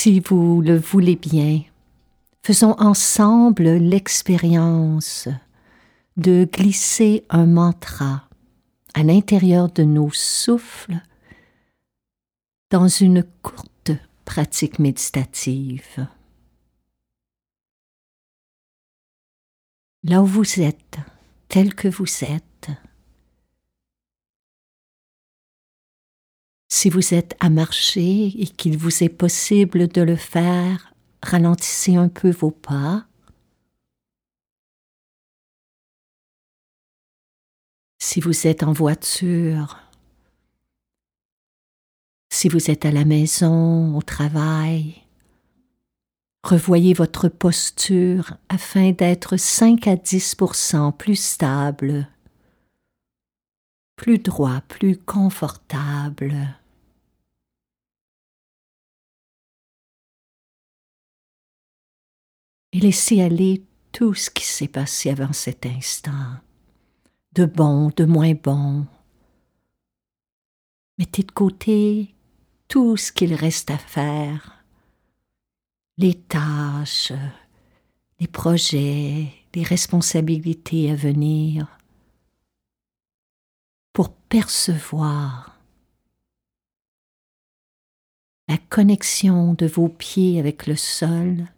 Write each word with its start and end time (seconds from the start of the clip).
Si 0.00 0.20
vous 0.20 0.60
le 0.60 0.78
voulez 0.78 1.16
bien, 1.16 1.64
faisons 2.44 2.76
ensemble 2.78 3.64
l'expérience 3.64 5.26
de 6.16 6.44
glisser 6.44 7.24
un 7.30 7.46
mantra 7.46 8.28
à 8.94 9.02
l'intérieur 9.02 9.68
de 9.68 9.82
nos 9.82 10.12
souffles 10.12 11.00
dans 12.70 12.86
une 12.86 13.24
courte 13.42 13.90
pratique 14.24 14.78
méditative. 14.78 16.06
Là 20.04 20.22
où 20.22 20.26
vous 20.26 20.60
êtes, 20.60 20.98
tel 21.48 21.74
que 21.74 21.88
vous 21.88 22.22
êtes, 22.22 22.70
Si 26.80 26.90
vous 26.90 27.12
êtes 27.12 27.34
à 27.40 27.50
marcher 27.50 28.26
et 28.40 28.46
qu'il 28.46 28.78
vous 28.78 29.02
est 29.02 29.08
possible 29.08 29.88
de 29.88 30.00
le 30.00 30.14
faire, 30.14 30.94
ralentissez 31.24 31.96
un 31.96 32.08
peu 32.08 32.30
vos 32.30 32.52
pas. 32.52 33.04
Si 37.98 38.20
vous 38.20 38.46
êtes 38.46 38.62
en 38.62 38.72
voiture, 38.72 39.76
si 42.30 42.48
vous 42.48 42.70
êtes 42.70 42.86
à 42.86 42.92
la 42.92 43.04
maison, 43.04 43.96
au 43.96 44.02
travail, 44.02 45.02
revoyez 46.44 46.94
votre 46.94 47.28
posture 47.28 48.36
afin 48.48 48.92
d'être 48.92 49.36
5 49.36 49.88
à 49.88 49.96
10% 49.96 50.96
plus 50.96 51.16
stable 51.16 52.06
plus 53.98 54.18
droit, 54.18 54.60
plus 54.68 54.96
confortable. 54.96 56.54
Et 62.78 62.80
laissez 62.80 63.20
aller 63.20 63.64
tout 63.90 64.14
ce 64.14 64.30
qui 64.30 64.44
s'est 64.44 64.68
passé 64.68 65.10
avant 65.10 65.32
cet 65.32 65.66
instant, 65.66 66.36
de 67.32 67.44
bon, 67.44 67.90
de 67.96 68.04
moins 68.04 68.34
bon. 68.34 68.86
Mettez 70.96 71.24
de 71.24 71.32
côté 71.32 72.14
tout 72.68 72.96
ce 72.96 73.10
qu'il 73.10 73.34
reste 73.34 73.72
à 73.72 73.78
faire, 73.78 74.62
les 75.96 76.14
tâches, 76.14 77.12
les 78.20 78.28
projets, 78.28 79.26
les 79.56 79.62
responsabilités 79.64 80.92
à 80.92 80.94
venir. 80.94 81.66
Pour 83.92 84.12
percevoir 84.12 85.58
la 88.46 88.56
connexion 88.56 89.54
de 89.54 89.66
vos 89.66 89.88
pieds 89.88 90.38
avec 90.38 90.68
le 90.68 90.76
sol, 90.76 91.48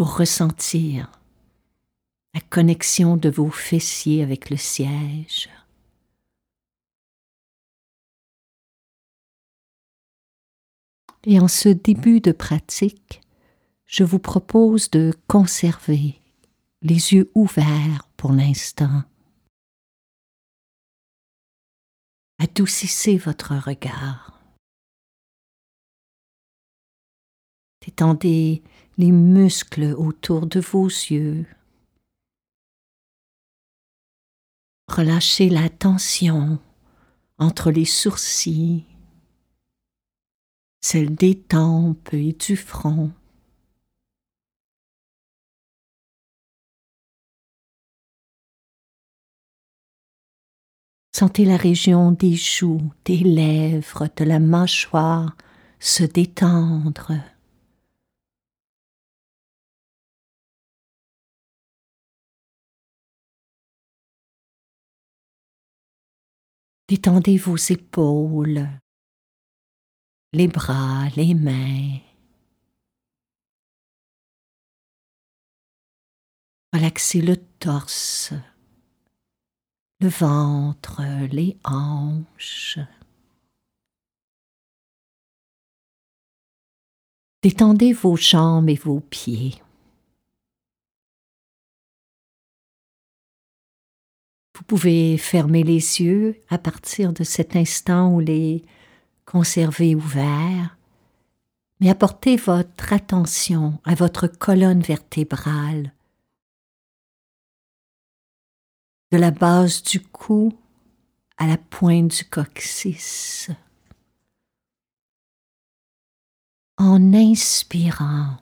pour 0.00 0.16
ressentir 0.16 1.12
la 2.32 2.40
connexion 2.40 3.18
de 3.18 3.28
vos 3.28 3.50
fessiers 3.50 4.22
avec 4.22 4.48
le 4.48 4.56
siège. 4.56 5.50
Et 11.24 11.38
en 11.38 11.48
ce 11.48 11.68
début 11.68 12.20
de 12.20 12.32
pratique, 12.32 13.20
je 13.84 14.02
vous 14.02 14.18
propose 14.18 14.88
de 14.88 15.12
conserver 15.26 16.18
les 16.80 17.12
yeux 17.12 17.30
ouverts 17.34 18.08
pour 18.16 18.32
l'instant. 18.32 19.02
Adoucissez 22.38 23.18
votre 23.18 23.54
regard. 23.54 24.40
Détendez 27.84 28.62
les 29.00 29.12
muscles 29.12 29.94
autour 29.96 30.46
de 30.46 30.60
vos 30.60 30.86
yeux. 30.86 31.46
Relâchez 34.88 35.48
la 35.48 35.70
tension 35.70 36.58
entre 37.38 37.70
les 37.70 37.86
sourcils, 37.86 38.84
celle 40.82 41.14
des 41.14 41.40
tempes 41.40 42.12
et 42.12 42.34
du 42.34 42.56
front. 42.56 43.10
Sentez 51.12 51.46
la 51.46 51.56
région 51.56 52.12
des 52.12 52.34
joues, 52.34 52.92
des 53.06 53.18
lèvres, 53.18 54.08
de 54.16 54.24
la 54.24 54.38
mâchoire 54.40 55.36
se 55.78 56.04
détendre. 56.04 57.12
Détendez 66.90 67.36
vos 67.36 67.56
épaules, 67.56 68.68
les 70.32 70.48
bras, 70.48 71.08
les 71.14 71.34
mains. 71.34 72.00
Relaxez 76.72 77.22
le 77.22 77.36
torse, 77.36 78.32
le 80.00 80.08
ventre, 80.08 81.00
les 81.30 81.56
hanches. 81.62 82.80
Détendez 87.44 87.92
vos 87.92 88.16
jambes 88.16 88.68
et 88.68 88.74
vos 88.74 88.98
pieds. 88.98 89.62
Vous 94.60 94.66
pouvez 94.66 95.16
fermer 95.16 95.62
les 95.62 96.02
yeux 96.02 96.38
à 96.50 96.58
partir 96.58 97.14
de 97.14 97.24
cet 97.24 97.56
instant 97.56 98.14
ou 98.14 98.20
les 98.20 98.62
conserver 99.24 99.94
ouverts, 99.94 100.76
mais 101.80 101.88
apportez 101.88 102.36
votre 102.36 102.92
attention 102.92 103.80
à 103.84 103.94
votre 103.94 104.26
colonne 104.26 104.82
vertébrale 104.82 105.94
de 109.10 109.16
la 109.16 109.30
base 109.30 109.82
du 109.82 109.98
cou 109.98 110.52
à 111.38 111.46
la 111.46 111.56
pointe 111.56 112.14
du 112.18 112.24
coccyx. 112.26 113.50
En 116.76 117.14
inspirant, 117.14 118.36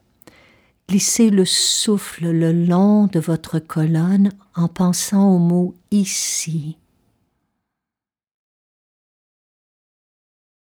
glissez 0.88 1.28
le 1.28 1.44
souffle 1.44 2.30
le 2.30 2.52
long 2.52 3.06
de 3.06 3.20
votre 3.20 3.58
colonne 3.58 4.32
en 4.54 4.68
pensant 4.68 5.28
au 5.34 5.38
mot 5.38 5.74
ici. 5.90 6.78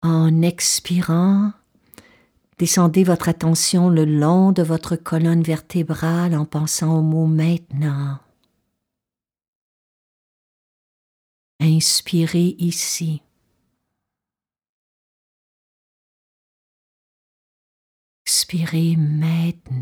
En 0.03 0.41
expirant, 0.41 1.53
descendez 2.57 3.03
votre 3.03 3.29
attention 3.29 3.89
le 3.89 4.03
long 4.03 4.51
de 4.51 4.63
votre 4.63 4.95
colonne 4.95 5.43
vertébrale 5.43 6.35
en 6.35 6.45
pensant 6.45 6.97
au 6.97 7.01
mot 7.01 7.27
maintenant. 7.27 8.19
Inspirez 11.61 12.55
ici. 12.57 13.21
Expirez 18.25 18.95
maintenant. 18.97 19.80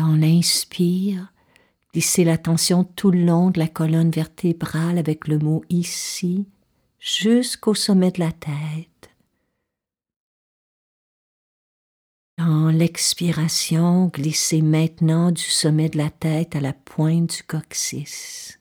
Dans 0.00 0.16
l'inspire, 0.16 1.30
glissez 1.92 2.24
l'attention 2.24 2.84
tout 2.84 3.10
le 3.10 3.22
long 3.22 3.50
de 3.50 3.58
la 3.58 3.68
colonne 3.68 4.10
vertébrale 4.10 4.96
avec 4.96 5.28
le 5.28 5.38
mot 5.38 5.62
ici 5.68 6.48
jusqu'au 6.98 7.74
sommet 7.74 8.10
de 8.10 8.20
la 8.20 8.32
tête. 8.32 9.10
Dans 12.38 12.70
l'expiration, 12.70 14.06
glissez 14.06 14.62
maintenant 14.62 15.32
du 15.32 15.42
sommet 15.42 15.90
de 15.90 15.98
la 15.98 16.08
tête 16.08 16.56
à 16.56 16.62
la 16.62 16.72
pointe 16.72 17.36
du 17.36 17.42
coccyx. 17.42 18.58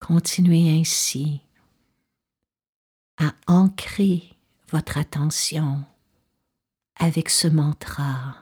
Continuez 0.00 0.78
ainsi 0.78 1.40
à 3.16 3.32
ancrer 3.46 4.36
votre 4.70 4.98
attention 4.98 5.86
avec 6.96 7.30
ce 7.30 7.48
mantra 7.48 8.36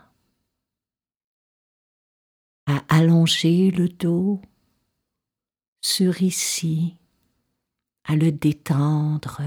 à 2.66 2.82
allonger 2.88 3.70
le 3.70 3.88
dos 3.88 4.40
sur 5.82 6.22
ici, 6.22 6.96
à 8.04 8.16
le 8.16 8.32
détendre 8.32 9.42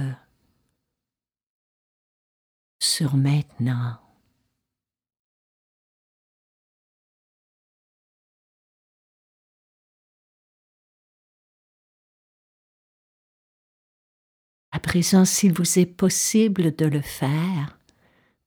sur 2.80 3.16
maintenant. 3.16 4.00
À 14.72 14.80
présent, 14.80 15.26
s'il 15.26 15.54
vous 15.54 15.80
est 15.80 15.88
possible 15.88 16.76
de 16.76 16.86
le 16.86 17.02
faire, 17.02 17.77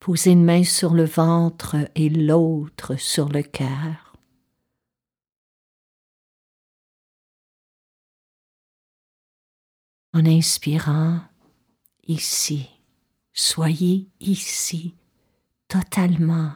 posez 0.00 0.30
une 0.30 0.44
main 0.44 0.64
sur 0.64 0.94
le 0.94 1.04
ventre 1.04 1.76
et 1.94 2.08
l'autre 2.08 2.96
sur 2.96 3.28
le 3.28 3.42
cœur. 3.42 4.16
En 10.12 10.26
inspirant, 10.26 11.20
ici, 12.08 12.68
soyez 13.32 14.08
ici, 14.18 14.96
totalement, 15.68 16.54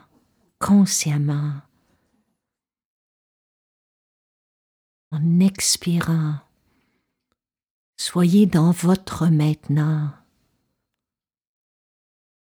consciemment. 0.59 1.61
En 5.11 5.39
expirant, 5.39 6.39
soyez 7.95 8.45
dans 8.45 8.71
votre 8.71 9.27
maintenant, 9.27 10.11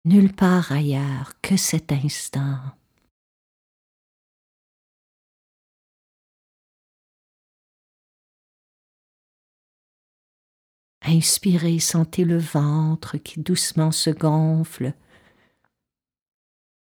nulle 0.05 0.33
part 0.33 0.73
ailleurs 0.73 1.33
que 1.43 1.57
cet 1.57 1.93
instant. 1.93 2.61
Inspirez, 11.05 11.79
sentez 11.81 12.25
le 12.25 12.39
ventre 12.39 13.19
qui 13.19 13.41
doucement 13.41 13.91
se 13.91 14.11
gonfle. 14.11 14.95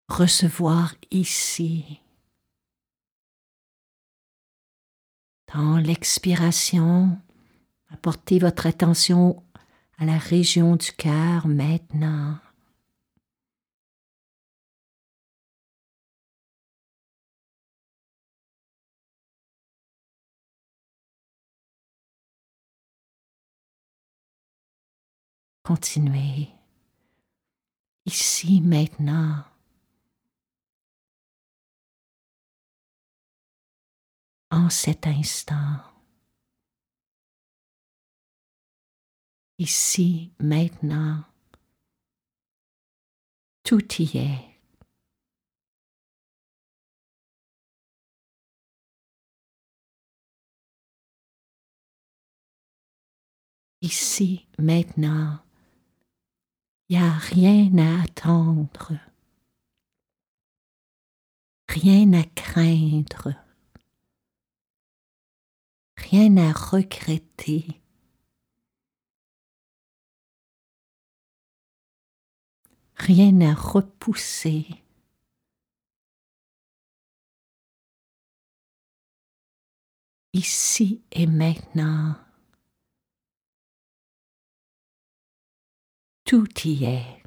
Recevoir 0.09 0.95
ici. 1.11 2.01
Dans 5.55 5.77
l'expiration, 5.77 7.19
apportez 7.91 8.39
votre 8.39 8.67
attention 8.67 9.43
à 9.99 10.05
la 10.05 10.19
région 10.19 10.77
du 10.77 10.93
cœur 10.93 11.47
maintenant. 11.47 12.39
Continuez 25.67 26.49
ici 28.05 28.61
maintenant. 28.61 29.43
En 34.53 34.71
cet 34.71 35.09
instant. 35.09 35.81
Ici 39.59 40.31
maintenant. 40.39 41.25
Tout 43.65 43.83
y 44.01 44.19
est. 44.19 44.61
Ici 53.81 54.47
maintenant 54.61 55.46
il 56.89 56.97
a 56.97 57.11
rien 57.13 57.77
à 57.79 58.03
attendre, 58.03 58.93
rien 61.69 62.13
à 62.13 62.23
craindre, 62.23 63.35
rien 65.97 66.37
à 66.37 66.53
regretter. 66.53 67.81
Rien 72.99 73.41
à 73.43 73.55
repousser. 73.55 74.67
Ici 80.33 81.03
et 81.13 81.27
maintenant. 81.27 82.26
Tout 86.27 86.49
y 86.65 86.85
est. 86.85 87.23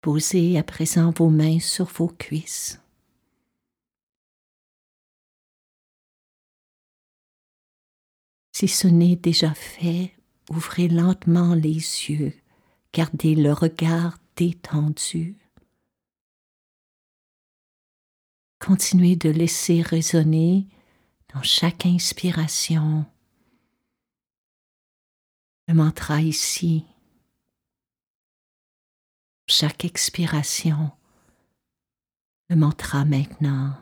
Posez 0.00 0.56
à 0.58 0.62
présent 0.62 1.10
vos 1.10 1.28
mains 1.28 1.58
sur 1.58 1.86
vos 1.86 2.06
cuisses. 2.06 2.80
Si 8.52 8.68
ce 8.68 8.86
n'est 8.86 9.16
déjà 9.16 9.54
fait, 9.54 10.17
Ouvrez 10.50 10.88
lentement 10.88 11.54
les 11.54 11.74
yeux, 11.74 12.32
gardez 12.92 13.34
le 13.34 13.52
regard 13.52 14.18
détendu. 14.36 15.36
Continuez 18.58 19.16
de 19.16 19.30
laisser 19.30 19.82
résonner 19.82 20.66
dans 21.34 21.42
chaque 21.42 21.86
inspiration 21.86 23.04
le 25.68 25.74
mantra 25.74 26.22
ici. 26.22 26.86
Chaque 29.46 29.84
expiration, 29.84 30.90
le 32.48 32.56
mantra 32.56 33.04
maintenant. 33.04 33.74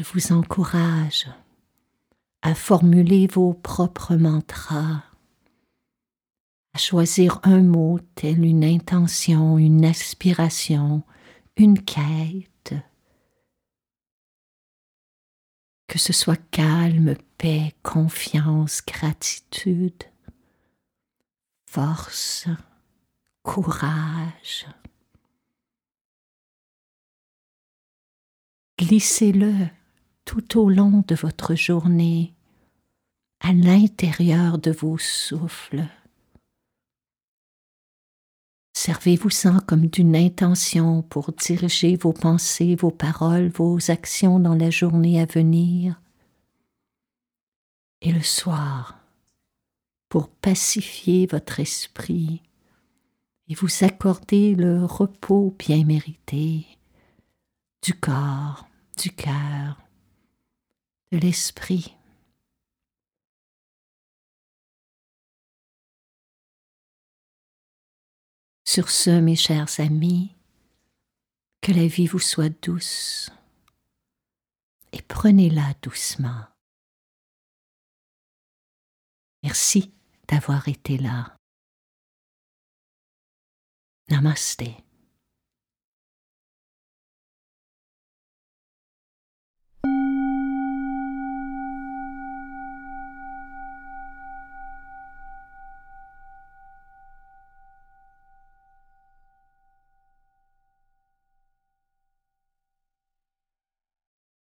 Je 0.00 0.04
vous 0.14 0.32
encourage 0.32 1.26
à 2.40 2.54
formuler 2.54 3.26
vos 3.26 3.52
propres 3.52 4.16
mantras, 4.16 5.04
à 6.72 6.78
choisir 6.78 7.38
un 7.42 7.60
mot 7.60 7.98
tel 8.14 8.42
une 8.42 8.64
intention, 8.64 9.58
une 9.58 9.84
aspiration, 9.84 11.02
une 11.58 11.82
quête, 11.82 12.72
que 15.86 15.98
ce 15.98 16.14
soit 16.14 16.40
calme, 16.50 17.14
paix, 17.36 17.74
confiance, 17.82 18.80
gratitude, 18.86 20.04
force, 21.66 22.48
courage. 23.42 24.66
Glissez-le 28.78 29.68
tout 30.30 30.60
au 30.60 30.70
long 30.70 31.02
de 31.08 31.16
votre 31.16 31.56
journée, 31.56 32.32
à 33.40 33.52
l'intérieur 33.52 34.58
de 34.58 34.70
vos 34.70 34.96
souffles. 34.96 35.82
Servez-vous-en 38.72 39.58
comme 39.58 39.88
d'une 39.88 40.14
intention 40.14 41.02
pour 41.02 41.32
diriger 41.32 41.96
vos 41.96 42.12
pensées, 42.12 42.76
vos 42.76 42.92
paroles, 42.92 43.48
vos 43.48 43.90
actions 43.90 44.38
dans 44.38 44.54
la 44.54 44.70
journée 44.70 45.20
à 45.20 45.26
venir. 45.26 46.00
Et 48.00 48.12
le 48.12 48.22
soir, 48.22 49.00
pour 50.08 50.28
pacifier 50.28 51.26
votre 51.26 51.58
esprit 51.58 52.40
et 53.48 53.54
vous 53.56 53.82
accorder 53.82 54.54
le 54.54 54.84
repos 54.84 55.56
bien 55.58 55.84
mérité 55.84 56.68
du 57.82 57.94
corps, 57.94 58.68
du 58.96 59.10
cœur, 59.10 59.89
l'esprit. 61.10 61.96
Sur 68.64 68.88
ce, 68.90 69.10
mes 69.10 69.34
chers 69.34 69.80
amis, 69.80 70.36
que 71.60 71.72
la 71.72 71.86
vie 71.86 72.06
vous 72.06 72.20
soit 72.20 72.50
douce 72.62 73.30
et 74.92 75.02
prenez-la 75.02 75.74
doucement. 75.82 76.46
Merci 79.42 79.92
d'avoir 80.28 80.68
été 80.68 80.98
là. 80.98 81.36
Namaste. 84.08 84.64